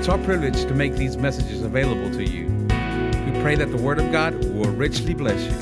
[0.00, 2.46] It's our privilege to make these messages available to you.
[2.46, 5.52] We pray that the Word of God will richly bless you.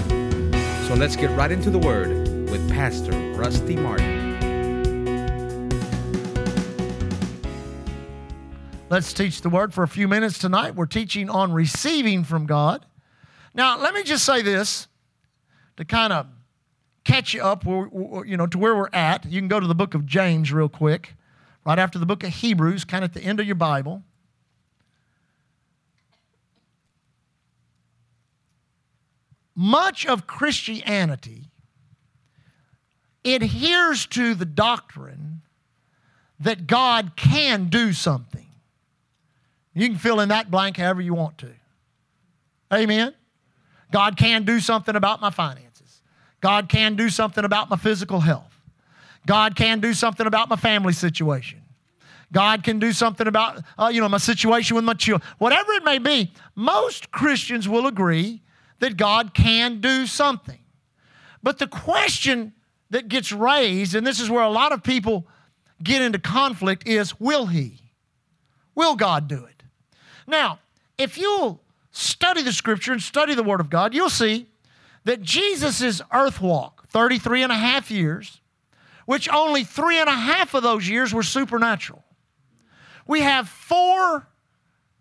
[0.87, 2.09] So let's get right into the Word
[2.49, 4.29] with Pastor Rusty Martin.
[8.89, 10.77] Let's teach the word for a few minutes tonight.
[10.77, 12.87] We're teaching on receiving from God.
[13.55, 14.87] Now, let me just say this
[15.79, 16.29] to kind of
[17.03, 19.25] catch you up, you know, to where we're at.
[19.25, 21.17] You can go to the book of James real quick,
[21.67, 24.05] right after the book of Hebrews, kind of at the end of your Bible.
[29.61, 31.51] Much of Christianity
[33.25, 35.43] adheres to the doctrine
[36.39, 38.47] that God can do something.
[39.75, 41.51] You can fill in that blank however you want to.
[42.73, 43.13] Amen.
[43.91, 46.03] God can do something about my finances.
[46.41, 48.55] God can do something about my physical health.
[49.27, 51.63] God can do something about my family situation.
[52.33, 55.29] God can do something about, uh, you know, my situation with my children.
[55.39, 58.43] Whatever it may be, most Christians will agree
[58.81, 60.59] that God can do something.
[61.43, 62.53] But the question
[62.91, 65.27] that gets raised, and this is where a lot of people
[65.83, 67.81] get into conflict, is will He?
[68.75, 69.63] Will God do it?
[70.27, 70.59] Now,
[70.97, 74.47] if you'll study the scripture and study the Word of God, you'll see
[75.05, 78.41] that Jesus' earth walk, 33 and a half years,
[79.07, 82.05] which only three and a half of those years were supernatural.
[83.07, 84.29] We have four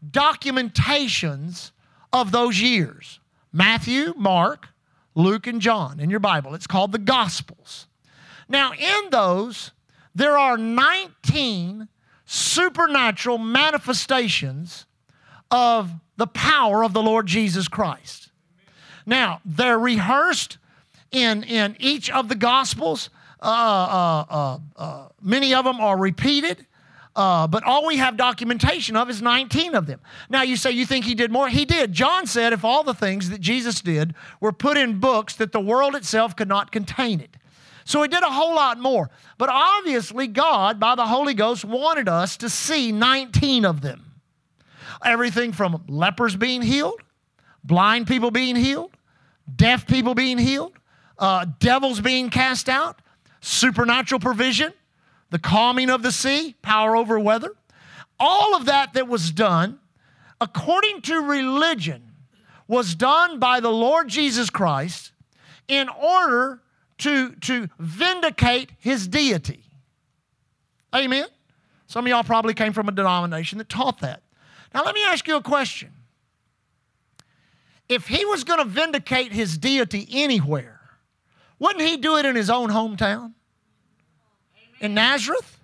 [0.09, 1.71] documentations
[2.13, 3.19] of those years
[3.51, 4.69] Matthew, Mark,
[5.15, 6.53] Luke, and John in your Bible.
[6.53, 7.87] It's called the Gospels.
[8.47, 9.71] Now, in those,
[10.13, 11.87] there are 19
[12.25, 14.85] supernatural manifestations
[15.49, 18.31] of the power of the Lord Jesus Christ.
[19.05, 20.57] Now, they're rehearsed
[21.11, 23.09] in, in each of the Gospels.
[23.41, 26.66] Uh, uh, uh, uh many of them are repeated.
[27.17, 29.99] Uh, but all we have documentation of is 19 of them.
[30.29, 31.49] Now, you say you think he did more?
[31.49, 31.91] He did.
[31.91, 35.59] John said if all the things that Jesus did were put in books, that the
[35.59, 37.35] world itself could not contain it.
[37.85, 39.09] So he did a whole lot more.
[39.39, 44.05] But obviously, God, by the Holy Ghost, wanted us to see 19 of them.
[45.03, 47.01] Everything from lepers being healed,
[47.63, 48.91] blind people being healed,
[49.55, 50.73] deaf people being healed,
[51.17, 53.01] uh, devils being cast out,
[53.41, 54.71] supernatural provision,
[55.29, 57.53] the calming of the sea, power over weather.
[58.19, 59.79] All of that that was done,
[60.41, 62.11] according to religion,
[62.67, 65.11] was done by the Lord Jesus Christ
[65.67, 66.61] in order
[66.99, 69.63] to, to vindicate his deity.
[70.95, 71.27] Amen?
[71.87, 74.23] Some of y'all probably came from a denomination that taught that.
[74.73, 75.91] Now, let me ask you a question.
[77.87, 80.81] If he was going to vindicate his deity anywhere,
[81.59, 83.33] wouldn't he do it in his own hometown?
[84.79, 85.59] In Nazareth?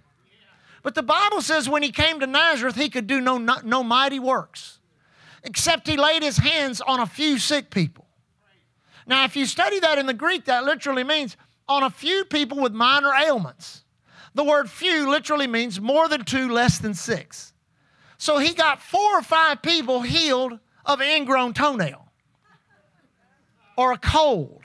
[0.82, 4.20] But the Bible says when he came to Nazareth, he could do no, no mighty
[4.20, 4.80] works,
[5.44, 8.06] except he laid his hands on a few sick people.
[9.08, 11.38] Now, if you study that in the Greek, that literally means
[11.68, 13.84] on a few people with minor ailments.
[14.34, 17.54] The word few literally means more than two, less than six.
[18.18, 22.12] So he got four or five people healed of an ingrown toenail
[23.78, 24.64] or a cold.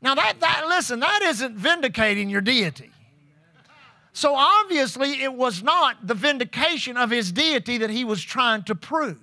[0.00, 2.90] Now that, that listen, that isn't vindicating your deity.
[4.14, 8.74] So obviously it was not the vindication of his deity that he was trying to
[8.74, 9.18] prove.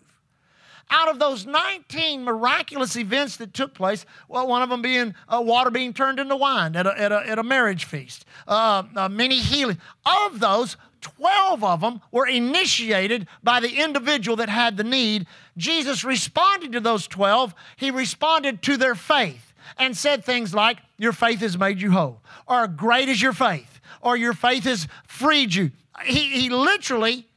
[0.89, 5.41] Out of those 19 miraculous events that took place, well, one of them being uh,
[5.41, 9.07] water being turned into wine at a, at a, at a marriage feast, uh, uh,
[9.07, 9.79] many healing.
[10.05, 15.25] Of those, 12 of them were initiated by the individual that had the need.
[15.55, 17.55] Jesus responded to those 12.
[17.77, 22.21] He responded to their faith and said things like, Your faith has made you whole,
[22.45, 23.70] or Great is your faith,
[24.01, 25.71] or Your faith has freed you.
[26.05, 27.27] He, he literally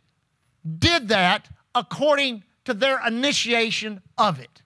[0.79, 4.63] did that according to their initiation of it.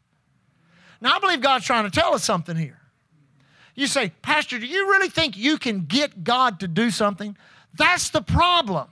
[1.00, 2.81] Now, I believe God's trying to tell us something here.
[3.75, 7.37] You say, Pastor, do you really think you can get God to do something?
[7.75, 8.88] That's the problem.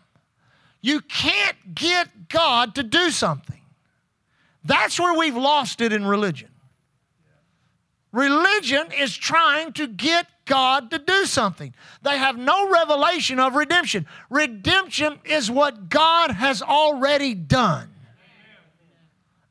[0.80, 3.60] You can't get God to do something.
[4.64, 6.50] That's where we've lost it in religion.
[8.16, 11.74] Religion is trying to get God to do something.
[12.00, 14.06] They have no revelation of redemption.
[14.30, 17.90] Redemption is what God has already done.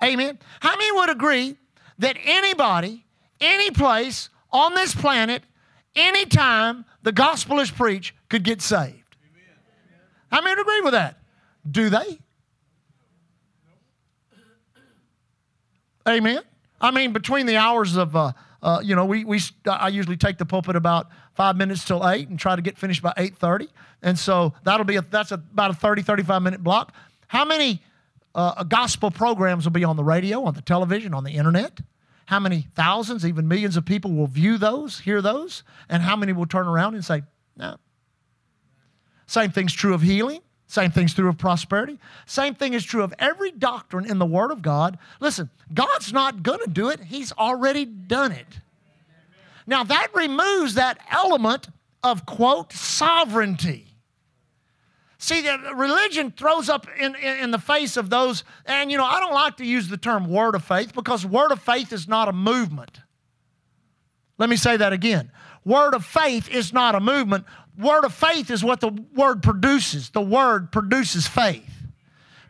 [0.03, 0.39] Amen.
[0.61, 1.57] How many would agree
[1.99, 3.05] that anybody,
[3.39, 5.43] any place on this planet,
[5.95, 9.15] anytime the gospel is preached, could get saved?
[10.31, 11.19] How many agree with that?
[11.69, 12.17] Do they?
[16.09, 16.39] Amen.
[16.81, 18.33] I mean, between the hours of, uh,
[18.65, 22.29] uh, you know, we, we, I usually take the pulpit about five minutes till eight
[22.29, 23.67] and try to get finished by 8.30.
[24.01, 26.91] And so that'll be, a, that's a, about a 30, 35 minute block.
[27.27, 27.83] How many
[28.33, 31.79] uh, gospel programs will be on the radio, on the television, on the internet?
[32.25, 35.61] How many thousands, even millions of people will view those, hear those?
[35.87, 37.21] And how many will turn around and say,
[37.55, 37.77] no?
[39.27, 40.41] Same thing's true of healing.
[40.67, 41.99] Same thing's true of prosperity.
[42.25, 44.97] Same thing is true of every doctrine in the Word of God.
[45.19, 48.59] Listen, God's not going to do it, He's already done it.
[49.67, 51.69] Now, that removes that element
[52.03, 53.87] of, quote, sovereignty.
[55.17, 59.19] See, religion throws up in, in, in, the face of those, and you know, I
[59.19, 62.27] don't like to use the term word of faith because word of faith is not
[62.27, 62.99] a movement.
[64.37, 65.31] Let me say that again.
[65.63, 67.45] Word of faith is not a movement.
[67.77, 70.09] Word of faith is what the word produces.
[70.09, 71.69] The word produces faith.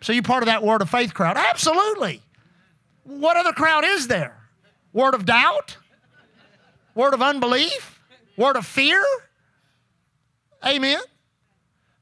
[0.02, 1.38] So you're part of that word of faith crowd?
[1.38, 2.22] Absolutely.
[3.04, 4.38] What other crowd is there?
[4.94, 5.78] Word of doubt?
[6.94, 8.00] Word of unbelief?
[8.38, 9.04] Word of fear?
[10.66, 11.00] Amen.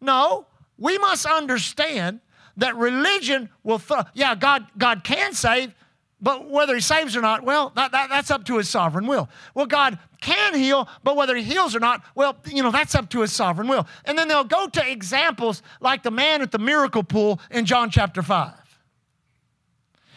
[0.02, 0.48] No,
[0.78, 2.20] we must understand
[2.58, 5.74] that religion will, th- yeah, God, God can save,
[6.24, 9.28] but whether he saves or not, well, that, that, that's up to his sovereign will.
[9.54, 13.10] Well, God can heal, but whether he heals or not, well, you know, that's up
[13.10, 13.86] to his sovereign will.
[14.06, 17.90] And then they'll go to examples like the man at the miracle pool in John
[17.90, 18.54] chapter 5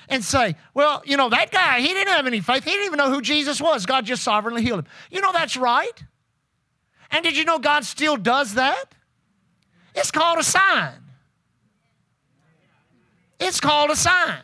[0.09, 2.63] and say, well, you know, that guy, he didn't have any faith.
[2.63, 3.85] He didn't even know who Jesus was.
[3.85, 4.87] God just sovereignly healed him.
[5.11, 6.05] You know, that's right.
[7.11, 8.95] And did you know God still does that?
[9.93, 10.95] It's called a sign.
[13.41, 14.43] It's called a sign.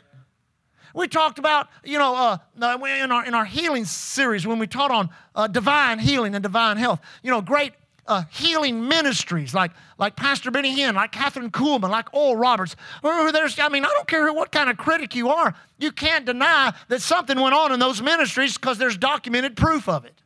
[0.95, 4.91] We talked about, you know, uh, in, our, in our healing series when we taught
[4.91, 7.73] on uh, divine healing and divine health, you know, great
[8.07, 12.77] uh, healing ministries like, like Pastor Benny Hinn, like Kathryn Kuhlman, like Oral Roberts.
[13.03, 16.73] There's, I mean, I don't care what kind of critic you are, you can't deny
[16.89, 20.21] that something went on in those ministries because there's documented proof of it.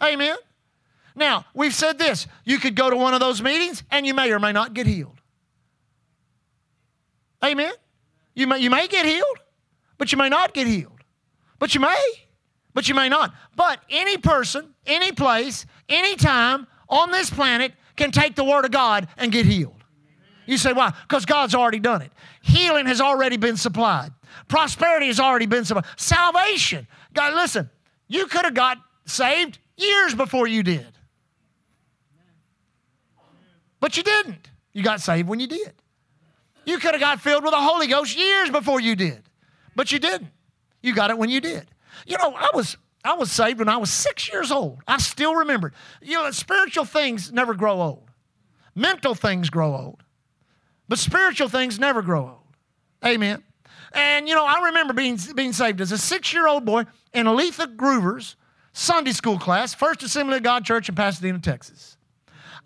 [0.00, 0.14] Amen.
[0.14, 0.36] Amen.
[1.16, 4.32] Now, we've said this you could go to one of those meetings and you may
[4.32, 5.20] or may not get healed.
[7.44, 7.72] Amen.
[8.34, 9.38] You may, you may get healed,
[9.98, 10.92] but you may not get healed.
[11.58, 12.02] But you may,
[12.72, 13.32] but you may not.
[13.56, 18.70] But any person, any place, any time on this planet can take the Word of
[18.70, 19.84] God and get healed.
[20.46, 20.92] You say, why?
[21.02, 22.12] Because God's already done it.
[22.42, 24.12] Healing has already been supplied.
[24.48, 25.86] Prosperity has already been supplied.
[25.96, 26.86] Salvation.
[27.14, 27.70] God, listen,
[28.08, 30.86] you could have got saved years before you did.
[33.80, 34.50] But you didn't.
[34.72, 35.72] You got saved when you did.
[36.64, 39.22] You could have got filled with the Holy Ghost years before you did,
[39.76, 40.30] but you didn't.
[40.82, 41.66] You got it when you did.
[42.06, 44.78] You know, I was I was saved when I was six years old.
[44.86, 45.72] I still remember.
[46.02, 48.10] You know, spiritual things never grow old.
[48.74, 50.02] Mental things grow old,
[50.88, 52.56] but spiritual things never grow old.
[53.04, 53.42] Amen.
[53.92, 58.36] And you know, I remember being being saved as a six-year-old boy in Aletha Groover's
[58.72, 61.96] Sunday school class, First Assembly of God Church in Pasadena, Texas.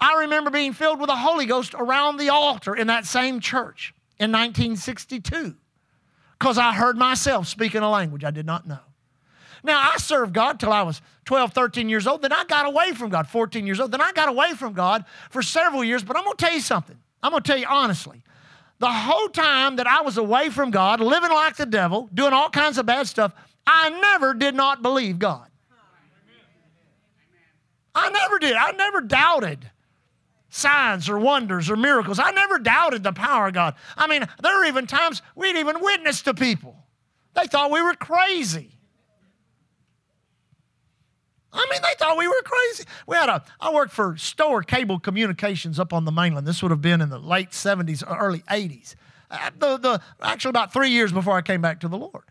[0.01, 3.95] I remember being filled with the Holy Ghost around the altar in that same church
[4.19, 5.55] in 1962
[6.39, 8.79] because I heard myself speaking a language I did not know.
[9.65, 12.23] Now, I served God till I was 12, 13 years old.
[12.23, 13.91] Then I got away from God, 14 years old.
[13.91, 16.05] Then I got away from God for several years.
[16.05, 16.97] But I'm going to tell you something.
[17.23, 18.23] I'm going to tell you honestly.
[18.79, 22.49] The whole time that I was away from God, living like the devil, doing all
[22.49, 23.33] kinds of bad stuff,
[23.67, 25.49] I never did not believe God.
[27.95, 28.55] I never did.
[28.55, 29.69] I never doubted
[30.49, 32.19] signs or wonders or miracles.
[32.19, 33.75] I never doubted the power of God.
[33.97, 36.77] I mean, there were even times we'd even witnessed to people.
[37.35, 38.79] They thought we were crazy.
[41.53, 42.85] I mean, they thought we were crazy.
[43.07, 46.47] We had a, I worked for Storer Cable Communications up on the mainland.
[46.47, 48.95] This would have been in the late 70s, early 80s.
[49.31, 52.25] Uh, the, the, actually, about three years before I came back to the Lord.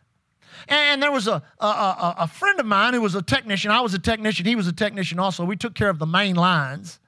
[0.68, 3.72] And there was a, a, a, a friend of mine who was a technician.
[3.72, 4.46] I was a technician.
[4.46, 5.46] He was a technician also.
[5.46, 7.00] We took care of the main lines.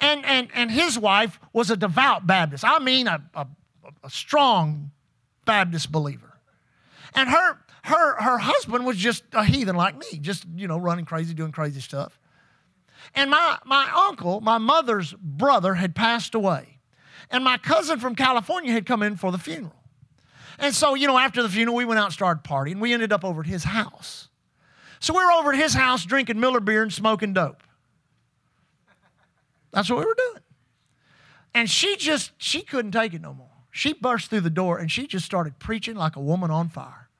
[0.00, 2.64] And, and, and his wife was a devout Baptist.
[2.64, 3.46] I mean, a, a,
[4.04, 4.90] a strong
[5.44, 6.38] Baptist believer.
[7.14, 11.04] And her, her, her husband was just a heathen like me, just, you know, running
[11.04, 12.18] crazy, doing crazy stuff.
[13.14, 16.80] And my, my uncle, my mother's brother, had passed away.
[17.30, 19.74] And my cousin from California had come in for the funeral.
[20.58, 22.80] And so, you know, after the funeral, we went out and started partying.
[22.80, 24.28] We ended up over at his house.
[25.00, 27.62] So we were over at his house drinking Miller beer and smoking dope.
[29.76, 30.42] That's what we were doing.
[31.52, 33.50] And she just, she couldn't take it no more.
[33.70, 37.10] She burst through the door and she just started preaching like a woman on fire.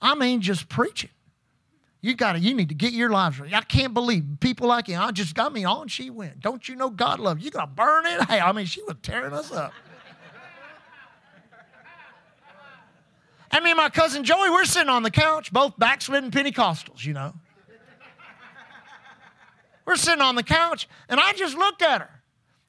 [0.00, 1.10] I mean, just preaching.
[2.00, 3.52] You got to, you need to get your lives right.
[3.52, 4.96] I can't believe people like you.
[4.96, 5.88] I just got me on.
[5.88, 6.40] She went.
[6.40, 7.44] Don't you know God loves you?
[7.44, 8.24] You got to burn it.
[8.24, 9.74] Hey, I mean, she was tearing us up.
[13.50, 17.34] I mean, my cousin Joey, we're sitting on the couch, both backslidden Pentecostals, you know.
[19.90, 22.10] We're sitting on the couch, and I just looked at her.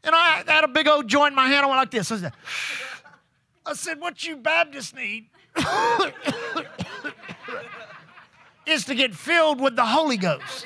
[0.03, 1.63] And I had a big old joint in my hand.
[1.63, 2.11] I went like this.
[2.11, 2.33] I said,
[3.63, 5.29] I said, What you Baptists need
[8.65, 10.65] is to get filled with the Holy Ghost.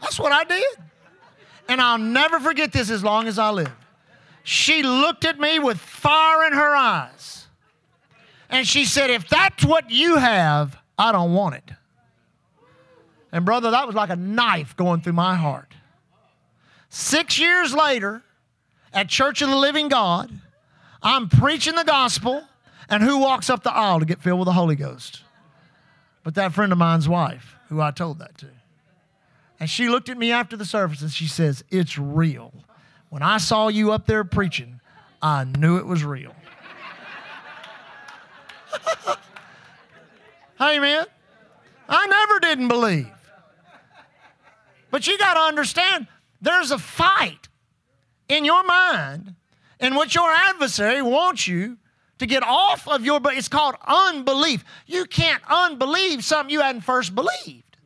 [0.00, 0.76] That's what I did.
[1.68, 3.72] And I'll never forget this as long as I live.
[4.44, 7.48] She looked at me with fire in her eyes.
[8.48, 11.64] And she said, If that's what you have, I don't want it.
[13.32, 15.72] And brother, that was like a knife going through my heart.
[16.90, 18.22] Six years later,
[18.92, 20.30] at Church of the Living God,
[21.02, 22.44] I'm preaching the gospel,
[22.90, 25.22] and who walks up the aisle to get filled with the Holy Ghost?
[26.22, 28.48] But that friend of mine's wife, who I told that to.
[29.58, 32.52] And she looked at me after the service and she says, It's real.
[33.08, 34.80] When I saw you up there preaching,
[35.22, 36.34] I knew it was real.
[40.60, 41.06] man,
[41.88, 43.10] I never didn't believe.
[44.90, 46.06] But you got to understand,
[46.40, 47.48] there's a fight
[48.28, 49.34] in your mind
[49.80, 51.78] in which your adversary wants you
[52.18, 54.64] to get off of your, but it's called unbelief.
[54.86, 57.76] You can't unbelieve something you hadn't first believed.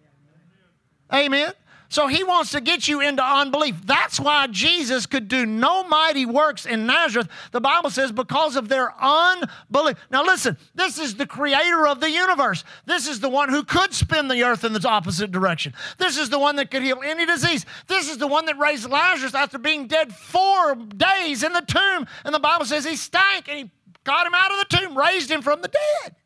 [1.12, 1.52] Amen.
[1.94, 3.76] So he wants to get you into unbelief.
[3.86, 7.28] That's why Jesus could do no mighty works in Nazareth.
[7.52, 9.96] The Bible says because of their unbelief.
[10.10, 12.64] Now listen, this is the creator of the universe.
[12.84, 15.72] This is the one who could spin the earth in the opposite direction.
[15.96, 17.64] This is the one that could heal any disease.
[17.86, 22.08] This is the one that raised Lazarus after being dead four days in the tomb.
[22.24, 23.70] And the Bible says he stank and he
[24.02, 26.16] got him out of the tomb, raised him from the dead.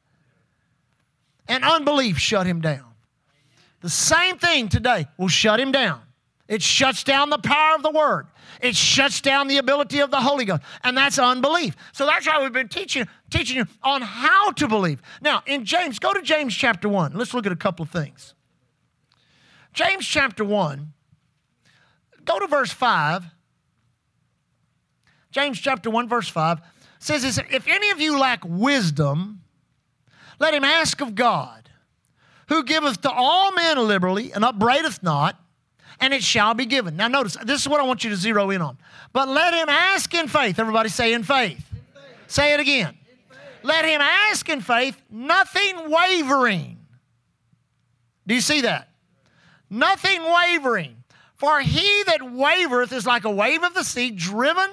[1.46, 2.88] And unbelief shut him down.
[3.80, 6.00] The same thing today will shut him down.
[6.49, 8.26] It shuts down the power of the word.
[8.62, 10.62] It shuts down the ability of the Holy Ghost.
[10.82, 11.76] And that's unbelief.
[11.92, 15.02] So that's why we've been teaching, teaching you on how to believe.
[15.20, 17.12] Now, in James, go to James chapter 1.
[17.12, 18.35] Let's look at a couple of things.
[19.75, 20.92] James chapter 1,
[22.25, 23.26] go to verse 5.
[25.30, 26.61] James chapter 1, verse 5
[26.99, 29.42] says, If any of you lack wisdom,
[30.40, 31.67] let him ask of God
[32.49, 35.38] who giveth to all men liberally and upbraideth not,
[36.00, 36.97] and it shall be given.
[36.97, 38.78] Now, notice, this is what I want you to zero in on.
[39.12, 40.59] But let him ask in faith.
[40.59, 41.59] Everybody say in faith.
[41.59, 42.05] In faith.
[42.28, 42.97] Say it again.
[43.62, 46.78] Let him ask in faith, nothing wavering.
[48.26, 48.88] Do you see that?
[49.69, 50.97] Nothing wavering.
[51.35, 54.71] For he that wavereth is like a wave of the sea, driven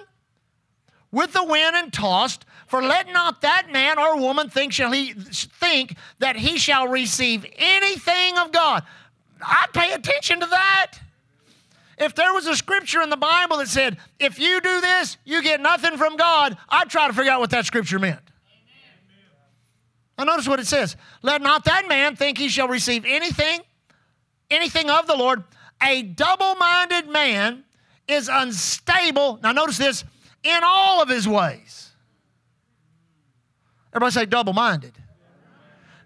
[1.15, 2.45] with the wind and tossed.
[2.67, 7.45] For let not that man or woman think shall he think that he shall receive
[7.55, 8.83] anything of God.
[9.41, 10.99] I pay attention to that.
[11.97, 15.41] If there was a scripture in the Bible that said, if you do this, you
[15.41, 18.19] get nothing from God, I'd try to figure out what that scripture meant.
[20.17, 20.97] Now notice what it says.
[21.21, 23.61] Let not that man think he shall receive anything,
[24.51, 25.43] anything of the Lord.
[25.81, 27.63] A double-minded man
[28.07, 29.39] is unstable.
[29.41, 30.03] Now notice this,
[30.45, 31.91] in all of his ways.
[33.91, 34.93] Everybody say double minded.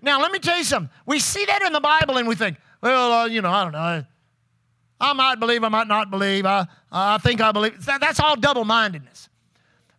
[0.01, 0.89] Now, let me tell you something.
[1.05, 3.73] We see that in the Bible and we think, well, uh, you know, I don't
[3.73, 4.05] know.
[5.01, 6.45] I might believe, I might not believe.
[6.45, 7.85] I, I think I believe.
[7.85, 9.29] That's all double mindedness.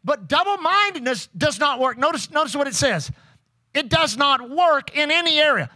[0.02, 1.98] But double mindedness does not work.
[1.98, 3.10] Notice, notice what it says
[3.74, 5.70] it does not work in any area.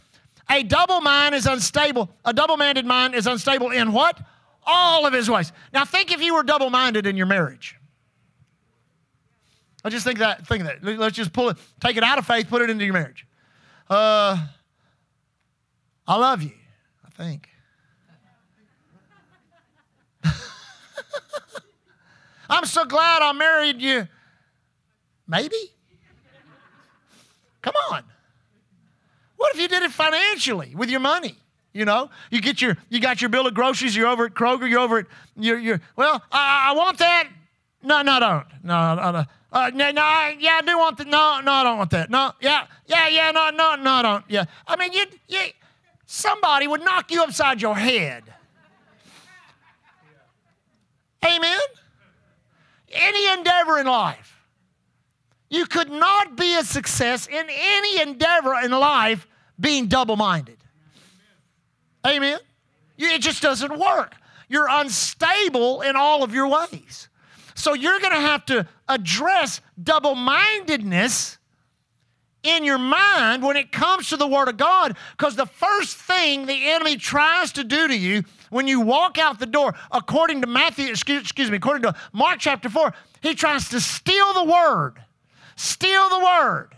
[0.50, 2.10] A double mind is unstable.
[2.24, 4.18] A double minded mind is unstable in what?
[4.66, 5.52] All of his ways.
[5.72, 7.78] Now, think if you were double minded in your marriage.
[9.84, 10.82] I just think that, think that.
[10.82, 13.26] Let's just pull it, take it out of faith, put it into your marriage.
[13.88, 14.38] Uh,
[16.06, 16.52] I love you,
[17.04, 17.50] I think.
[22.48, 24.08] I'm so glad I married you.
[25.28, 25.56] Maybe?
[27.60, 28.04] Come on.
[29.36, 31.36] What if you did it financially with your money?
[31.72, 33.96] You know, you get your you got your bill of groceries.
[33.96, 34.68] You're over at Kroger.
[34.68, 36.22] You're over at you're, you're well.
[36.30, 37.28] I, I want that.
[37.82, 38.46] No, no, don't.
[38.62, 39.24] No, no, no.
[39.54, 41.06] Uh, no, no, yeah, I do want that.
[41.06, 42.10] No, no, I don't want that.
[42.10, 44.24] No, yeah, yeah, yeah, no, no, no, I don't.
[44.26, 44.46] Yeah.
[44.66, 45.38] I mean, you, you,
[46.06, 48.24] somebody would knock you upside your head.
[51.24, 51.60] Amen?
[52.90, 54.36] Any endeavor in life.
[55.50, 59.24] You could not be a success in any endeavor in life
[59.60, 60.58] being double minded.
[62.04, 62.40] Amen?
[62.98, 64.16] It just doesn't work.
[64.48, 67.08] You're unstable in all of your ways.
[67.54, 71.38] So you're going to have to address double mindedness
[72.44, 76.46] in your mind when it comes to the Word of God because the first thing
[76.46, 80.46] the enemy tries to do to you when you walk out the door, according to
[80.46, 82.92] Matthew, excuse, excuse me, according to Mark chapter 4,
[83.22, 85.02] he tries to steal the Word.
[85.56, 86.74] Steal the Word.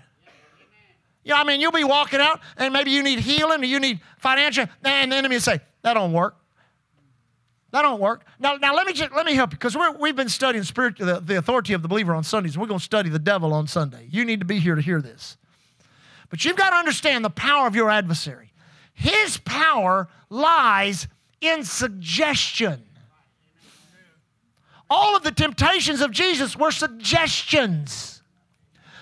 [1.24, 4.00] Yeah, I mean, you'll be walking out and maybe you need healing or you need
[4.18, 6.36] financial, and the enemy will say, That don't work.
[7.72, 8.24] That don't work.
[8.38, 11.20] Now, now let me just, let me help you because we've been studying spirit, the,
[11.20, 13.66] the authority of the believer on Sundays, and we're going to study the devil on
[13.66, 14.06] Sunday.
[14.10, 15.36] You need to be here to hear this.
[16.30, 18.52] But you've got to understand the power of your adversary.
[18.94, 21.06] His power lies
[21.40, 22.82] in suggestion.
[24.88, 28.22] All of the temptations of Jesus were suggestions.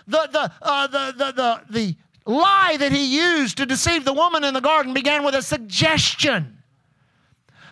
[0.06, 4.44] The, the, uh, the, the, the, the lie that he used to deceive the woman
[4.44, 6.53] in the garden began with a suggestion.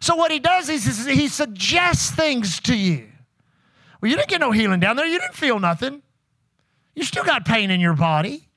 [0.03, 3.07] So, what he does is he suggests things to you.
[4.01, 5.07] Well, you didn't get no healing down there.
[5.07, 6.03] You didn't feel nothing.
[6.97, 8.49] You still got pain in your body.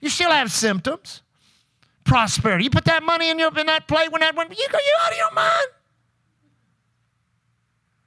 [0.00, 1.22] You still have symptoms.
[2.04, 2.64] Prosperity.
[2.64, 4.96] You put that money in, your, in that plate when that went, you go, you
[5.06, 5.66] out of your mind.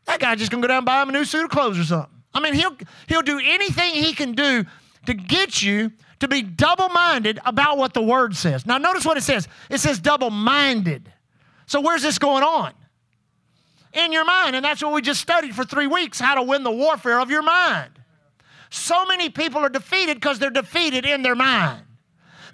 [0.05, 1.83] That guy just gonna go down and buy him a new suit of clothes or
[1.83, 2.21] something.
[2.35, 4.63] I mean, he'll he'll do anything he can do
[5.07, 8.67] to get you to be double-minded about what the word says.
[8.67, 9.47] Now notice what it says.
[9.71, 11.11] It says double-minded.
[11.69, 12.73] So where's this going on?
[13.93, 14.55] In your mind.
[14.55, 17.29] And that's what we just studied for three weeks how to win the warfare of
[17.29, 17.91] your mind.
[18.71, 21.83] So many people are defeated because they're defeated in their mind.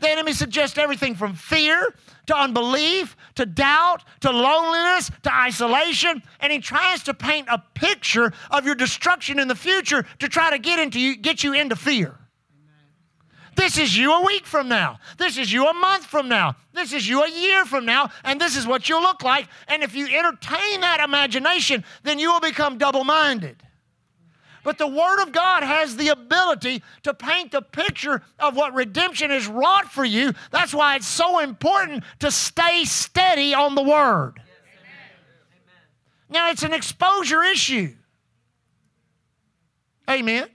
[0.01, 1.95] The enemy suggests everything from fear
[2.25, 8.33] to unbelief to doubt to loneliness to isolation, and he tries to paint a picture
[8.51, 11.77] of your destruction in the future to try to get into you, get you into
[11.77, 12.19] fear.
[13.55, 14.99] This is you a week from now.
[15.17, 16.55] This is you a month from now.
[16.73, 19.47] This is you a year from now, and this is what you'll look like.
[19.67, 23.63] And if you entertain that imagination, then you will become double minded.
[24.63, 29.29] But the Word of God has the ability to paint the picture of what redemption
[29.29, 30.33] has wrought for you.
[30.51, 34.41] That's why it's so important to stay steady on the Word.
[36.29, 37.93] Now, it's an exposure issue.
[40.09, 40.47] Amen.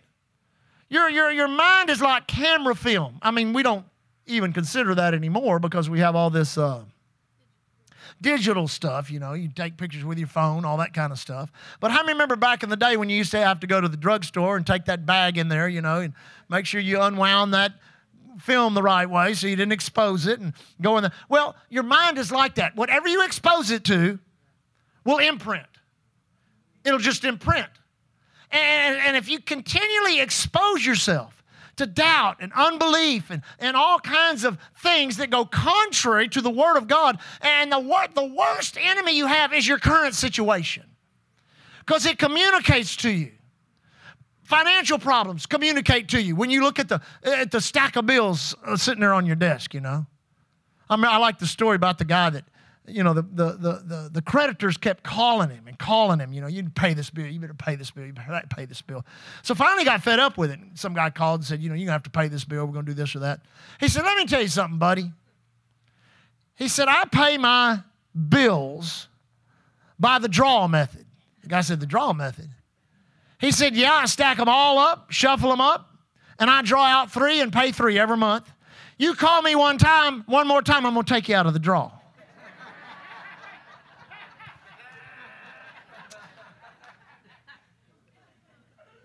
[0.90, 3.18] Your, your, your mind is like camera film.
[3.23, 3.87] I mean, we don't
[4.26, 6.59] even consider that anymore because we have all this.
[6.59, 6.82] Uh,
[8.20, 11.50] digital stuff, you know, you take pictures with your phone, all that kind of stuff.
[11.80, 13.80] But how many remember back in the day when you used to have to go
[13.80, 16.12] to the drugstore and take that bag in there, you know, and
[16.48, 17.72] make sure you unwound that
[18.38, 21.12] film the right way so you didn't expose it and go in the.
[21.29, 22.76] Well, your mind is like that.
[22.76, 24.18] Whatever you expose it to
[25.05, 25.66] will imprint,
[26.85, 27.68] it'll just imprint.
[28.52, 31.40] And, and if you continually expose yourself,
[31.80, 36.50] to doubt and unbelief and, and all kinds of things that go contrary to the
[36.50, 37.18] Word of God.
[37.40, 40.84] And the, wor- the worst enemy you have is your current situation
[41.80, 43.32] because it communicates to you.
[44.42, 48.54] Financial problems communicate to you when you look at the, at the stack of bills
[48.66, 50.04] uh, sitting there on your desk, you know.
[50.90, 52.44] I mean, I like the story about the guy that
[52.90, 53.53] you know, the, the,
[53.85, 57.26] the, the, creditors kept calling him and calling him, you know, you pay this bill,
[57.26, 59.05] you better pay this bill, you better pay this bill.
[59.42, 60.59] So finally got fed up with it.
[60.74, 62.66] Some guy called and said, you know, you're going to have to pay this bill,
[62.66, 63.40] we're going to do this or that.
[63.79, 65.12] He said, let me tell you something, buddy.
[66.55, 67.83] He said, I pay my
[68.29, 69.09] bills
[69.98, 71.07] by the draw method.
[71.42, 72.50] The guy said, the draw method.
[73.38, 75.90] He said, yeah, I stack them all up, shuffle them up,
[76.38, 78.50] and I draw out three and pay three every month.
[78.98, 81.55] You call me one time, one more time, I'm going to take you out of
[81.55, 81.90] the draw.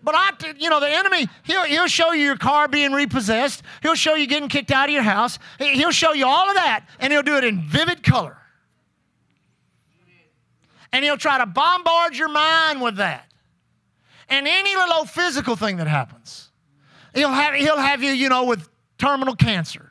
[0.06, 3.64] But I, you know, the enemy, he'll, he'll show you your car being repossessed.
[3.82, 5.40] He'll show you getting kicked out of your house.
[5.58, 8.38] He'll show you all of that, and he'll do it in vivid color.
[10.92, 13.26] And he'll try to bombard your mind with that.
[14.28, 16.52] And any little physical thing that happens,
[17.12, 19.90] he'll have, he'll have you, you know, with terminal cancer.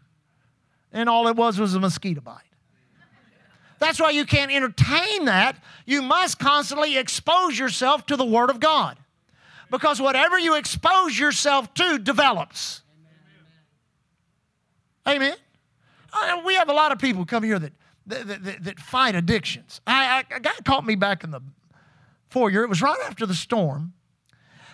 [0.93, 2.41] And all it was was a mosquito bite.
[3.79, 5.61] That's why you can't entertain that.
[5.85, 8.97] You must constantly expose yourself to the Word of God
[9.69, 12.81] because whatever you expose yourself to develops.
[15.07, 15.35] Amen.
[16.13, 17.73] Uh, we have a lot of people come here that,
[18.07, 19.81] that, that, that fight addictions.
[19.85, 21.41] I, I, a guy caught me back in the
[22.29, 22.63] foyer.
[22.63, 23.93] It was right after the storm.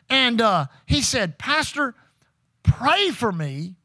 [0.10, 1.96] And uh, he said, Pastor,
[2.64, 3.76] pray for me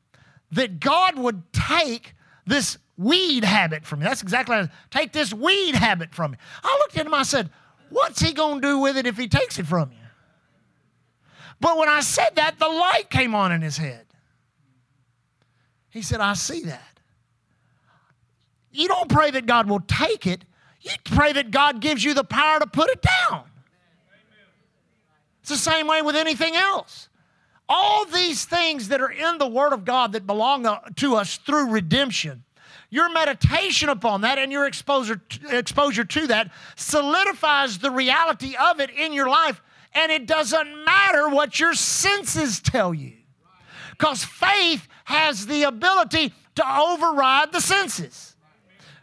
[0.52, 2.14] that God would take
[2.46, 4.04] this weed habit from me.
[4.04, 6.38] That's exactly what Take this weed habit from me.
[6.62, 7.50] I looked at him, I said,
[7.88, 10.05] What's he going to do with it if he takes it from you?
[11.60, 14.06] But when I said that, the light came on in his head.
[15.90, 17.00] He said, I see that.
[18.70, 20.44] You don't pray that God will take it,
[20.82, 23.44] you pray that God gives you the power to put it down.
[25.40, 27.08] It's the same way with anything else.
[27.68, 31.70] All these things that are in the Word of God that belong to us through
[31.70, 32.44] redemption,
[32.90, 38.78] your meditation upon that and your exposure to, exposure to that solidifies the reality of
[38.80, 39.62] it in your life
[39.96, 43.14] and it doesn't matter what your senses tell you.
[43.92, 48.36] Because faith has the ability to override the senses.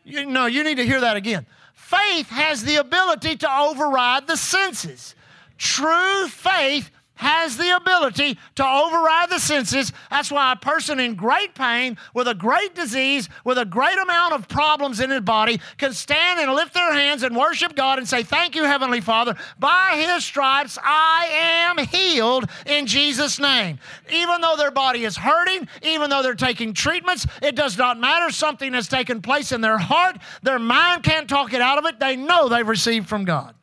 [0.06, 1.48] You know, you need to hear that again.
[1.74, 5.16] faith has the ability to override the senses.
[5.58, 9.92] True faith has the ability to override the senses.
[10.10, 14.34] That's why a person in great pain, with a great disease, with a great amount
[14.34, 18.08] of problems in his body, can stand and lift their hands and worship God and
[18.08, 19.36] say, Thank you, Heavenly Father.
[19.60, 23.80] By His stripes, I am healed in Jesus' name.
[24.12, 28.32] Even though their body is hurting, even though they're taking treatments, it does not matter.
[28.32, 30.18] Something has taken place in their heart.
[30.42, 32.00] Their mind can't talk it out of it.
[32.00, 33.56] They know they've received from God.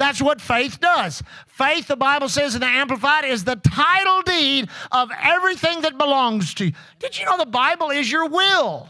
[0.00, 1.22] That's what faith does.
[1.46, 6.54] Faith, the Bible says in the Amplified, is the title deed of everything that belongs
[6.54, 6.72] to you.
[6.98, 8.88] Did you know the Bible is your will?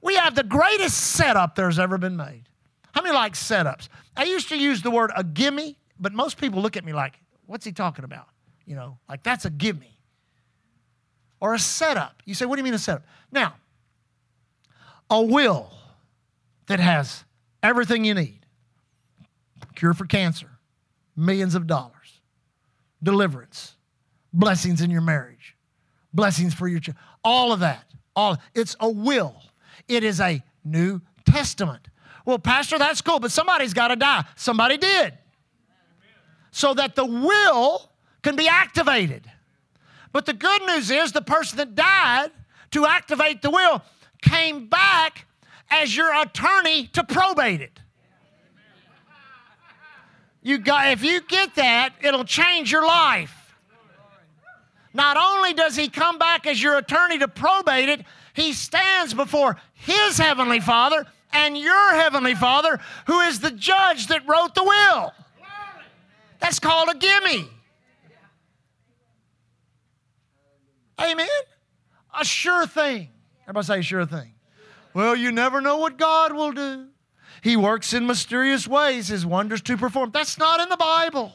[0.00, 2.44] We have the greatest setup there's ever been made.
[2.92, 3.88] How many like setups?
[4.16, 7.20] I used to use the word a gimme, but most people look at me like,
[7.44, 8.28] what's he talking about?
[8.64, 9.98] You know, like that's a gimme.
[11.40, 12.22] Or a setup.
[12.24, 13.04] You say, what do you mean a setup?
[13.30, 13.56] Now,
[15.10, 15.70] a will
[16.68, 17.26] that has
[17.62, 18.40] everything you need
[19.74, 20.50] cure for cancer,
[21.16, 22.20] millions of dollars,
[23.02, 23.76] deliverance,
[24.32, 25.56] blessings in your marriage,
[26.12, 27.84] blessings for your children, all of that.
[28.16, 29.36] All it's a will.
[29.88, 31.88] It is a New Testament.
[32.26, 34.24] Well, Pastor, that's cool, but somebody's got to die.
[34.36, 35.14] Somebody did.
[36.50, 37.90] So that the will
[38.22, 39.30] can be activated.
[40.12, 42.30] But the good news is the person that died
[42.72, 43.82] to activate the will
[44.22, 45.26] came back
[45.70, 47.78] as your attorney to probate it.
[50.42, 53.36] You got, if you get that, it'll change your life.
[54.92, 58.04] Not only does he come back as your attorney to probate it,
[58.34, 64.26] he stands before his heavenly Father and your heavenly Father, who is the judge that
[64.26, 65.12] wrote the will.
[66.40, 67.48] That's called a gimme.
[71.00, 71.28] Amen.
[72.18, 73.08] A sure thing.
[73.42, 74.32] Everybody say sure thing.
[74.92, 76.88] Well, you never know what God will do.
[77.42, 80.10] He works in mysterious ways, his wonders to perform.
[80.10, 81.32] That's not in the Bible.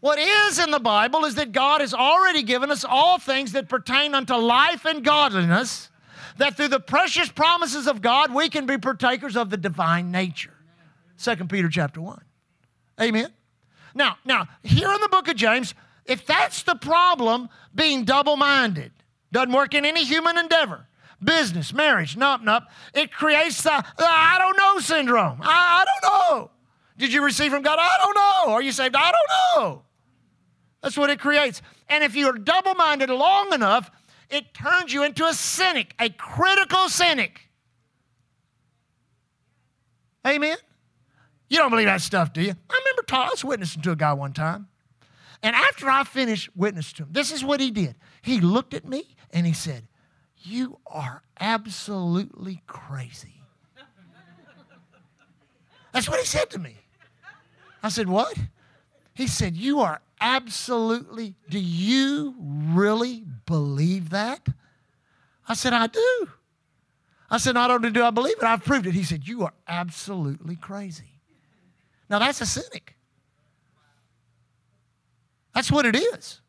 [0.00, 3.68] What is in the Bible is that God has already given us all things that
[3.68, 5.90] pertain unto life and godliness,
[6.38, 10.54] that through the precious promises of God we can be partakers of the divine nature.
[11.22, 12.20] 2 Peter chapter 1.
[13.00, 13.32] Amen.
[13.94, 15.72] Now, now, here in the book of James,
[16.04, 18.90] if that's the problem, being double-minded,
[19.30, 20.88] doesn't work in any human endeavor
[21.24, 22.64] business, marriage, nope, nope.
[22.94, 25.38] It creates the, the I don't know syndrome.
[25.42, 26.50] I, I don't know.
[26.98, 27.78] Did you receive from God?
[27.80, 28.54] I don't know.
[28.54, 28.94] Are you saved?
[28.96, 29.82] I don't know.
[30.82, 31.62] That's what it creates.
[31.88, 33.90] And if you're double minded long enough,
[34.30, 37.48] it turns you into a cynic, a critical cynic.
[40.26, 40.56] Amen?
[41.48, 42.54] You don't believe that stuff, do you?
[42.70, 44.68] I remember I was witnessing to a guy one time.
[45.42, 47.96] And after I finished witnessing to him, this is what he did.
[48.22, 49.86] He looked at me and he said,
[50.44, 53.42] you are absolutely crazy.
[55.92, 56.76] That's what he said to me.
[57.82, 58.36] I said, What?
[59.14, 64.46] He said, You are absolutely, do you really believe that?
[65.48, 66.28] I said, I do.
[67.30, 68.94] I said, Not only do I believe it, I've proved it.
[68.94, 71.20] He said, You are absolutely crazy.
[72.08, 72.96] Now that's a cynic.
[75.54, 76.41] That's what it is.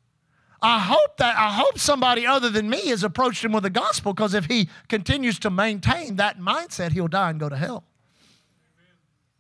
[0.66, 4.14] I hope that I hope somebody other than me has approached him with the gospel
[4.14, 7.84] because if he continues to maintain that mindset, he'll die and go to hell.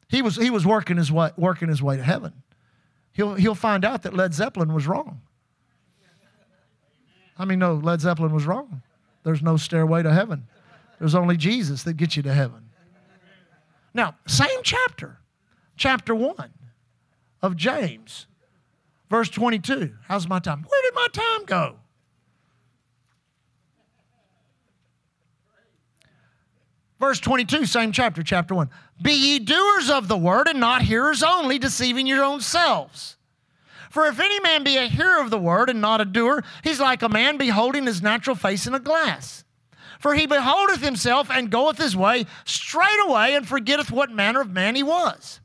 [0.09, 2.33] He was, he was working, his way, working his way to heaven.
[3.13, 5.21] He'll, he'll find out that Led Zeppelin was wrong.
[7.38, 8.81] I mean, no, Led Zeppelin was wrong.
[9.23, 10.47] There's no stairway to heaven.
[10.99, 12.69] There's only Jesus that gets you to heaven.
[13.93, 15.19] Now, same chapter,
[15.77, 16.51] chapter 1
[17.41, 18.27] of James.
[19.09, 19.93] Verse 22.
[20.07, 20.65] How's my time?
[20.67, 21.75] Where did my time go?
[26.99, 28.69] Verse 22, same chapter, chapter 1.
[29.01, 33.17] Be ye doers of the word and not hearers only, deceiving your own selves.
[33.89, 36.79] For if any man be a hearer of the word and not a doer, he's
[36.79, 39.43] like a man beholding his natural face in a glass.
[39.99, 44.75] For he beholdeth himself and goeth his way straightway and forgetteth what manner of man
[44.75, 45.41] he was.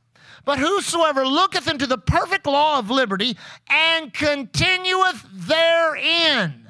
[0.48, 3.36] But whosoever looketh into the perfect law of liberty
[3.68, 6.66] and continueth therein.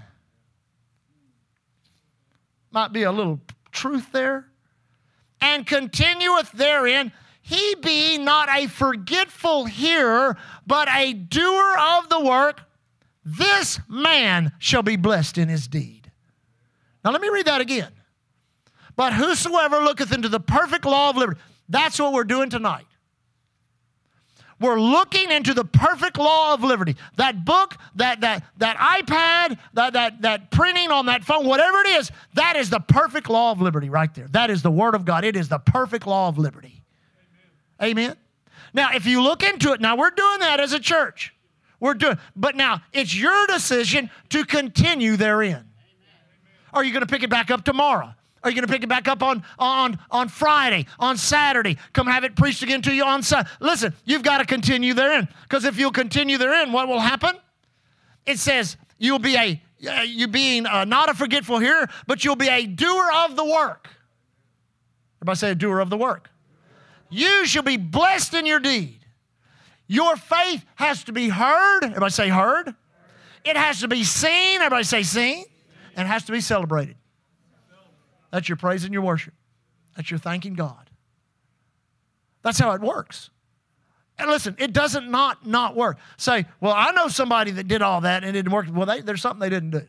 [2.73, 4.49] Might be a little truth there.
[5.41, 10.37] And continueth therein, he be not a forgetful hearer,
[10.67, 12.63] but a doer of the work,
[13.25, 16.11] this man shall be blessed in his deed.
[17.05, 17.93] Now let me read that again.
[18.97, 22.88] But whosoever looketh into the perfect law of liberty, that's what we're doing tonight.
[24.61, 26.97] We're looking into the perfect law of liberty.
[27.17, 31.89] That book, that, that, that iPad, that, that, that printing on that phone, whatever it
[31.89, 34.27] is, that is the perfect law of liberty right there.
[34.29, 35.25] That is the Word of God.
[35.25, 36.83] It is the perfect law of liberty.
[37.81, 37.91] Amen.
[37.91, 38.17] Amen.
[38.75, 41.35] Now, if you look into it, now we're doing that as a church.
[41.81, 45.53] We're doing, but now it's your decision to continue therein.
[45.53, 45.67] Amen.
[46.73, 48.15] Are you going to pick it back up tomorrow?
[48.49, 51.77] Are you going to pick it back up on, on, on Friday, on Saturday?
[51.93, 53.47] Come have it preached again to you on Sunday.
[53.61, 55.29] Listen, you've got to continue therein.
[55.43, 57.33] Because if you'll continue therein, what will happen?
[58.25, 62.37] It says you'll be a uh, you being uh, not a forgetful hearer, but you'll
[62.37, 63.91] be a doer of the work.
[65.19, 66.31] Everybody say a doer of the work.
[67.11, 69.01] You shall be blessed in your deed.
[69.89, 71.85] Your faith has to be heard.
[71.85, 72.75] Everybody say heard.
[73.45, 74.63] It has to be seen.
[74.63, 75.45] Everybody say seen.
[75.97, 76.97] And it has to be celebrated.
[78.31, 79.35] That's your praise and your worship.
[79.97, 80.91] That's your thanking God.
[82.43, 83.31] That's how it works.
[84.19, 85.99] And listen, it doesn't not not work.
[86.17, 88.67] Say, well, I know somebody that did all that and it didn't work.
[88.71, 89.79] Well, they, there's something they didn't do.
[89.79, 89.89] Amen.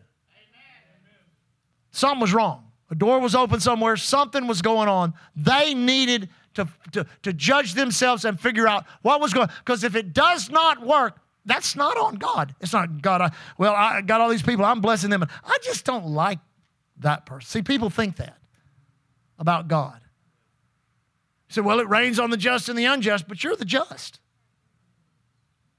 [1.92, 2.66] Something was wrong.
[2.92, 3.98] A door was open somewhere.
[3.98, 5.14] Something was going on.
[5.36, 9.96] They needed to, to, to judge themselves and figure out what was going Because if
[9.96, 12.54] it does not work, that's not on God.
[12.62, 13.22] It's not God.
[13.22, 14.66] I, well, I got all these people.
[14.66, 15.24] I'm blessing them.
[15.24, 16.40] and I just don't like
[17.00, 17.48] that person.
[17.48, 18.38] See, people think that
[19.38, 20.00] about God.
[21.50, 24.20] You say, well, it rains on the just and the unjust, but you're the just.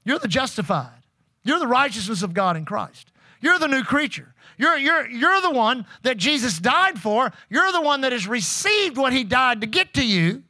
[0.03, 1.03] You're the justified.
[1.43, 3.11] You're the righteousness of God in Christ.
[3.39, 4.33] You're the new creature.
[4.57, 7.31] You're, you're, you're the one that Jesus died for.
[7.49, 10.43] You're the one that has received what he died to get to you.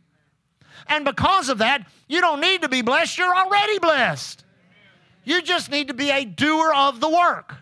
[0.88, 3.18] And because of that, you don't need to be blessed.
[3.18, 4.44] You're already blessed.
[5.24, 7.56] You just need to be a doer of the work.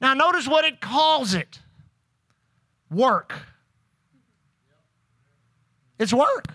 [0.00, 1.60] Now, notice what it calls it
[2.92, 3.34] work.
[5.98, 6.46] It's work.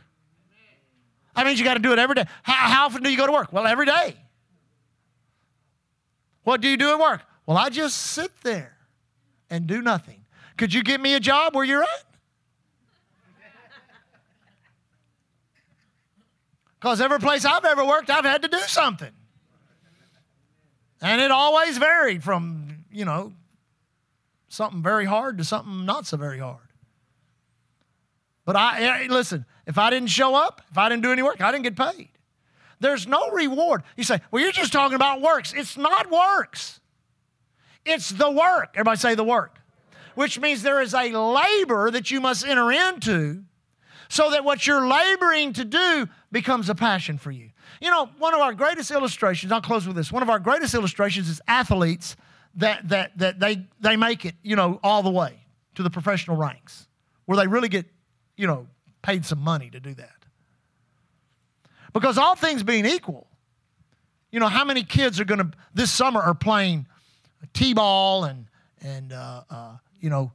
[1.35, 2.25] That means you got to do it every day.
[2.43, 3.53] How, how, often do you go to work?
[3.53, 4.15] Well, every day.
[6.43, 7.21] What do you do at work?
[7.45, 8.75] Well, I just sit there
[9.49, 10.25] and do nothing.
[10.57, 11.89] Could you get me a job where you're at?
[16.79, 19.11] Because every place I've ever worked, I've had to do something.
[21.01, 23.33] And it always varied from, you know,
[24.47, 26.59] something very hard to something not so very hard.
[28.45, 31.51] But I listen, if I didn't show up, if I didn't do any work, I
[31.51, 32.09] didn't get paid.
[32.79, 33.83] There's no reward.
[33.95, 35.53] You say, well, you're just talking about works.
[35.53, 36.79] It's not works.
[37.85, 38.69] It's the work.
[38.75, 39.59] Everybody say the work.
[40.15, 43.43] Which means there is a labor that you must enter into
[44.09, 47.49] so that what you're laboring to do becomes a passion for you.
[47.81, 50.11] You know, one of our greatest illustrations, I'll close with this.
[50.11, 52.15] One of our greatest illustrations is athletes
[52.57, 55.39] that, that, that they, they make it, you know, all the way
[55.75, 56.87] to the professional ranks
[57.25, 57.85] where they really get,
[58.35, 58.67] you know,
[59.01, 60.11] paid some money to do that.
[61.93, 63.27] Because all things being equal,
[64.31, 66.85] you know, how many kids are going to, this summer, are playing
[67.53, 68.45] T ball and,
[68.81, 70.31] and uh, uh, you know,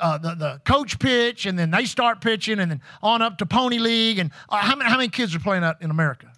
[0.00, 3.46] uh, the, the coach pitch, and then they start pitching, and then on up to
[3.46, 4.18] Pony League.
[4.18, 6.32] And uh, how, many, how many kids are playing out in America?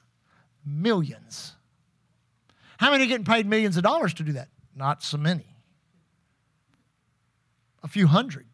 [0.65, 1.55] Millions.
[2.79, 4.49] How many are getting paid millions of dollars to do that?
[4.79, 5.57] Not so many.
[7.83, 8.47] A few hundred.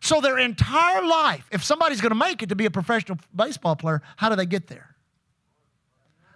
[0.00, 3.76] So their entire life, if somebody's going to make it to be a professional baseball
[3.76, 4.96] player, how do they get there?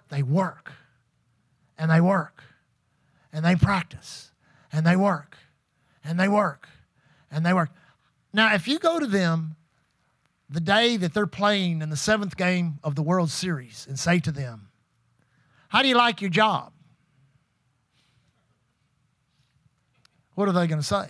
[0.08, 0.72] They work.
[1.76, 2.44] And they work.
[3.32, 4.30] And they practice.
[4.72, 5.36] And they work.
[6.04, 6.68] And they work.
[7.30, 7.70] And they work.
[8.32, 9.56] Now, if you go to them
[10.48, 14.20] the day that they're playing in the seventh game of the World Series and say
[14.20, 14.68] to them,
[15.68, 16.72] How do you like your job?
[20.34, 21.08] What are they going to say?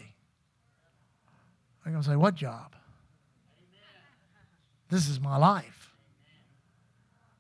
[1.84, 2.74] They're going to say, What job?
[4.90, 5.94] This is my life.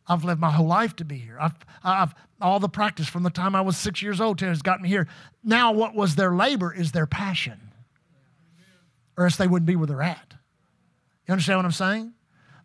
[0.06, 1.36] I've lived my whole life to be here.
[1.40, 4.80] I've, I've all the practice from the time I was six years old has got
[4.80, 5.06] me here.
[5.44, 7.60] Now, what was their labor is their passion,
[9.16, 10.34] or else they wouldn't be where they're at.
[11.26, 12.12] You understand what I'm saying?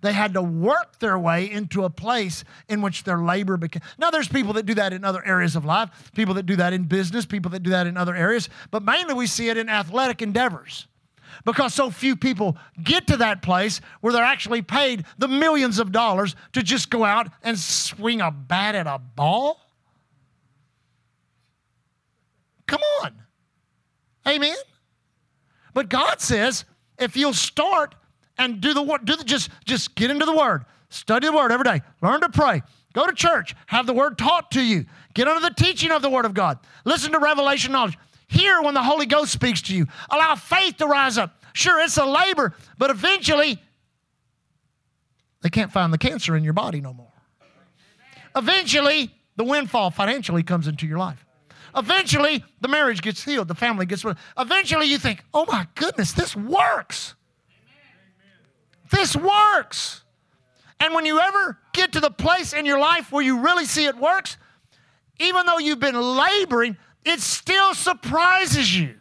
[0.01, 3.81] They had to work their way into a place in which their labor became.
[3.97, 6.73] Now, there's people that do that in other areas of life, people that do that
[6.73, 9.69] in business, people that do that in other areas, but mainly we see it in
[9.69, 10.87] athletic endeavors
[11.45, 15.91] because so few people get to that place where they're actually paid the millions of
[15.91, 19.59] dollars to just go out and swing a bat at a ball.
[22.67, 23.13] Come on.
[24.27, 24.55] Amen.
[25.73, 26.65] But God says
[26.97, 27.95] if you'll start
[28.37, 31.51] and do the word, do the, just just get into the word, study the word
[31.51, 32.61] every day, learn to pray,
[32.93, 36.09] go to church, have the word taught to you, get under the teaching of the
[36.09, 37.97] word of God, listen to revelation knowledge.
[38.29, 39.85] Hear when the Holy Ghost speaks to you.
[40.09, 41.41] Allow faith to rise up.
[41.53, 43.57] Sure, it's a labor, but eventually
[45.41, 47.13] they can't find the cancer in your body no more.
[48.35, 51.25] Eventually, the windfall financially comes into your life.
[51.75, 54.01] Eventually, the marriage gets healed, the family gets.
[54.01, 54.17] Healed.
[54.37, 57.15] Eventually, you think, oh my goodness, this works.
[58.89, 60.03] This works.
[60.79, 63.85] And when you ever get to the place in your life where you really see
[63.85, 64.37] it works,
[65.19, 68.95] even though you've been laboring, it still surprises you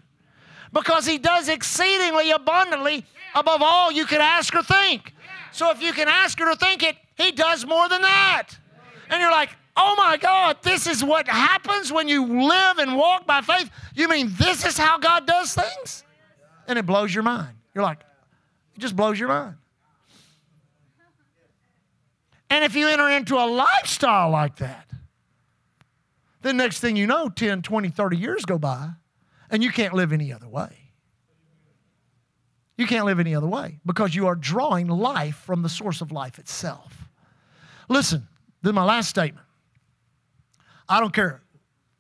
[0.73, 5.13] because He does exceedingly abundantly above all you could ask or think.
[5.53, 8.49] So if you can ask or think it, He does more than that.
[9.11, 13.27] And you're like, oh my God, this is what happens when you live and walk
[13.27, 13.71] by faith.
[13.95, 16.05] You mean this is how God does things?
[16.67, 17.57] And it blows your mind.
[17.75, 18.01] You're like,
[18.75, 19.57] it just blows your mind.
[22.51, 24.89] And if you enter into a lifestyle like that,
[26.43, 28.91] then next thing you know, 10, 20, 30 years go by,
[29.51, 30.87] and you can't live any other way.
[32.77, 36.13] You can't live any other way because you are drawing life from the source of
[36.13, 37.09] life itself.
[37.89, 38.29] Listen,
[38.63, 39.47] this is my last statement.
[40.89, 41.43] I don't care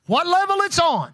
[0.06, 1.12] what level it's on.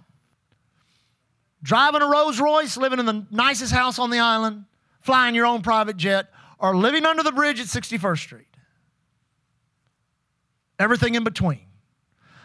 [1.63, 4.65] Driving a Rolls Royce, living in the nicest house on the island,
[5.01, 8.47] flying your own private jet, or living under the bridge at 61st Street.
[10.83, 11.61] Everything in between.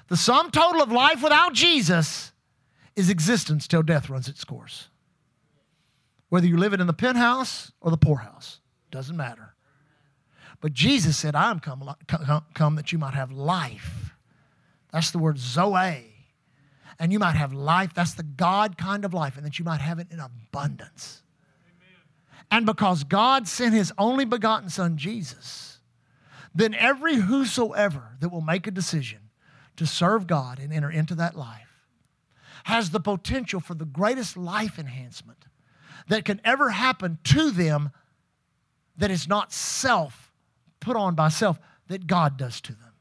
[0.08, 2.32] The sum total of life without Jesus
[2.95, 4.88] is existence till death runs its course.
[6.30, 8.60] Whether you live it in the penthouse or the poorhouse,
[8.91, 9.56] doesn't matter.
[10.62, 11.93] But Jesus said, I am come,
[12.54, 14.15] come, that you might have life.
[14.91, 16.06] That's the word Zoe.
[17.00, 17.93] And you might have life.
[17.93, 21.21] That's the God kind of life, and that you might have it in abundance.
[22.50, 25.66] And because God sent his only begotten Son, Jesus,
[26.54, 29.20] then every whosoever that will make a decision
[29.76, 31.86] to serve God and enter into that life
[32.66, 35.46] has the potential for the greatest life enhancement
[36.08, 37.92] that can ever happen to them
[38.98, 40.34] that is not self,
[40.80, 42.94] put on by self, that God does to them.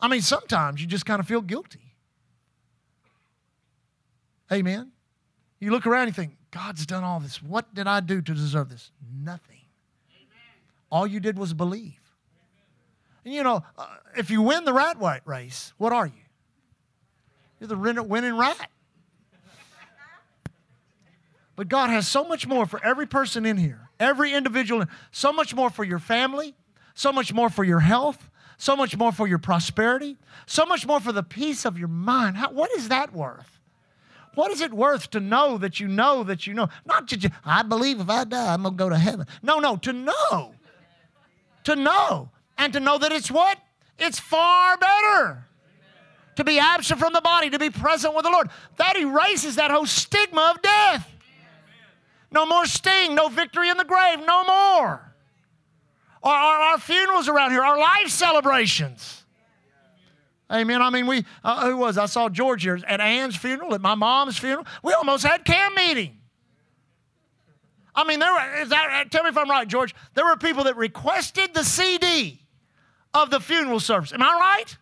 [0.00, 1.96] I mean, sometimes you just kind of feel guilty.
[4.52, 4.92] Amen.
[5.58, 7.42] You look around and you think, God's done all this.
[7.42, 8.90] What did I do to deserve this?
[9.12, 9.59] Nothing.
[10.90, 12.00] All you did was believe.
[13.24, 16.12] And you know, uh, if you win the rat race, what are you?
[17.60, 18.70] You're the winning rat.
[21.56, 25.54] But God has so much more for every person in here, every individual, so much
[25.54, 26.54] more for your family,
[26.94, 31.00] so much more for your health, so much more for your prosperity, so much more
[31.00, 32.38] for the peace of your mind.
[32.38, 33.58] How, what is that worth?
[34.34, 36.70] What is it worth to know that you know that you know?
[36.86, 39.26] Not just, I believe if I die, I'm going to go to heaven.
[39.42, 40.54] No, no, to know.
[41.64, 42.30] To know.
[42.58, 43.58] And to know that it's what?
[43.98, 45.44] It's far better
[46.36, 48.48] to be absent from the body, to be present with the Lord.
[48.76, 51.06] That erases that whole stigma of death.
[52.32, 55.12] No more sting, no victory in the grave, no more.
[56.22, 59.24] Our, our, funerals around here, our life celebrations.
[60.50, 60.82] Amen.
[60.82, 61.96] I mean, we, uh, who was?
[61.96, 64.66] I saw George here at Ann's funeral, at my mom's funeral.
[64.82, 66.19] We almost had camp meeting.
[67.94, 69.94] I mean, there were, that, uh, tell me if I'm right, George.
[70.14, 72.40] There were people that requested the CD
[73.12, 74.12] of the funeral service.
[74.12, 74.76] Am I right?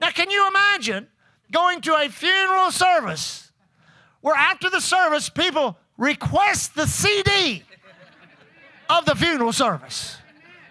[0.00, 1.08] Now, can you imagine
[1.50, 3.50] going to a funeral service
[4.20, 7.62] where after the service, people request the CD
[8.90, 10.16] of the funeral service?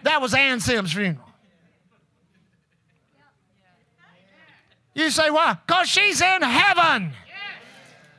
[0.04, 1.28] That was Ann Sims' funeral.
[4.94, 5.56] You say, why?
[5.66, 7.12] Because she's in heaven.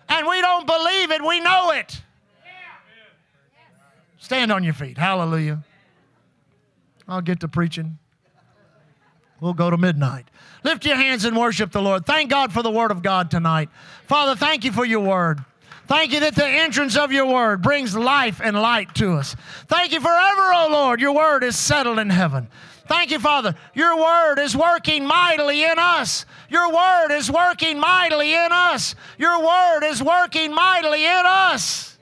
[0.09, 2.01] And we don't believe it, we know it.
[4.23, 4.97] Stand on your feet.
[4.97, 5.65] Hallelujah.
[7.09, 7.97] I'll get to preaching.
[9.41, 10.27] We'll go to midnight.
[10.63, 12.05] Lift your hands and worship the Lord.
[12.05, 13.67] Thank God for the Word of God tonight.
[14.07, 15.43] Father, thank you for your Word.
[15.87, 19.35] Thank you that the entrance of your word brings life and light to us.
[19.67, 21.01] Thank you forever, O oh Lord.
[21.01, 22.47] Your word is settled in heaven.
[22.87, 23.53] Thank you, Father.
[23.73, 26.25] Your word is working mightily in us.
[26.49, 28.95] Your word is working mightily in us.
[29.17, 31.92] Your word is working mightily in us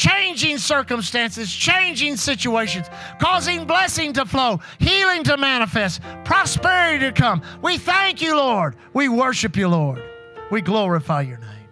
[0.00, 2.86] changing circumstances, changing situations,
[3.18, 7.42] causing blessing to flow, healing to manifest, prosperity to come.
[7.60, 8.76] We thank you, Lord.
[8.94, 10.02] We worship you, Lord.
[10.50, 11.68] We glorify your name.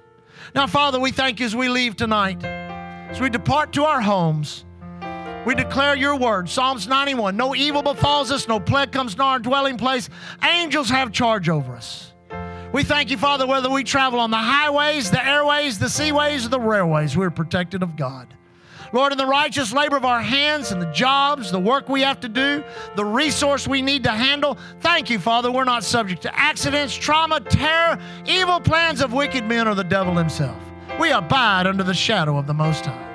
[0.54, 4.66] Now, Father, we thank you as we leave tonight, as we depart to our homes.
[5.46, 9.38] We declare your word, Psalms 91 no evil befalls us, no plague comes near our
[9.38, 10.10] dwelling place.
[10.44, 12.07] Angels have charge over us.
[12.72, 16.50] We thank you, Father, whether we travel on the highways, the airways, the seaways, or
[16.50, 18.34] the railways, we're protected of God.
[18.92, 22.20] Lord, in the righteous labor of our hands and the jobs, the work we have
[22.20, 22.62] to do,
[22.94, 27.40] the resource we need to handle, thank you, Father, we're not subject to accidents, trauma,
[27.40, 30.56] terror, evil plans of wicked men or the devil himself.
[31.00, 33.07] We abide under the shadow of the Most High.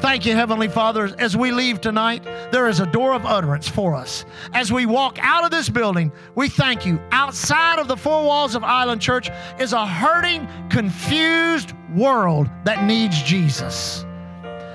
[0.00, 1.14] Thank you, Heavenly Father.
[1.18, 4.24] As we leave tonight, there is a door of utterance for us.
[4.52, 7.00] As we walk out of this building, we thank you.
[7.12, 13.22] Outside of the four walls of Island Church is a hurting, confused world that needs
[13.22, 14.04] Jesus.